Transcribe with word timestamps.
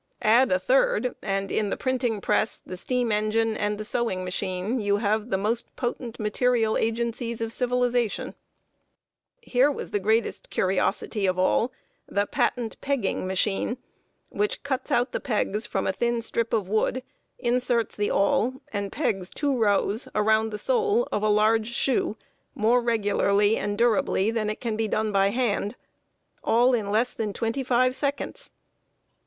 Add 0.23 0.51
a 0.51 0.57
third, 0.57 1.13
and 1.21 1.51
in 1.51 1.69
the 1.69 1.77
printing 1.77 2.21
press, 2.21 2.57
the 2.65 2.75
steam 2.75 3.11
engine, 3.11 3.55
and 3.55 3.77
the 3.77 3.85
sewing 3.85 4.23
machine, 4.23 4.79
you 4.81 4.97
have 4.97 5.29
the 5.29 5.37
most 5.37 5.67
potent 5.75 6.19
material 6.19 6.75
agencies 6.75 7.39
of 7.39 7.53
civilization. 7.53 8.33
[Sidenote: 9.43 9.45
WHERE 9.45 9.45
ITS 9.45 9.45
FACILITIES 9.45 9.45
CAME 9.45 9.51
FROM.] 9.51 9.51
Here 9.51 9.71
was 9.77 9.91
the 9.91 9.99
greatest 10.23 10.49
curiosity 10.49 11.25
of 11.27 11.37
all 11.37 11.71
the 12.07 12.25
patent 12.25 12.81
pegging 12.81 13.27
machine, 13.27 13.77
which 14.31 14.63
cuts 14.63 14.89
out 14.91 15.11
the 15.11 15.19
pegs 15.19 15.67
from 15.67 15.85
a 15.85 15.93
thin 15.93 16.23
strip 16.23 16.51
of 16.51 16.67
wood, 16.67 17.03
inserts 17.37 17.95
the 17.95 18.09
awl, 18.09 18.53
and 18.73 18.91
pegs 18.91 19.29
two 19.29 19.55
rows 19.55 20.07
around 20.15 20.49
the 20.49 20.57
sole 20.57 21.07
of 21.11 21.21
a 21.21 21.29
large 21.29 21.67
shoe, 21.67 22.17
more 22.55 22.81
regularly 22.81 23.55
and 23.55 23.77
durably 23.77 24.31
than 24.31 24.49
it 24.49 24.59
can 24.59 24.75
be 24.75 24.87
done 24.87 25.11
by 25.11 25.27
hand 25.27 25.75
all 26.43 26.73
in 26.73 26.89
less 26.89 27.13
than 27.13 27.33
twenty 27.33 27.61
five 27.63 27.95
seconds. 27.95 28.49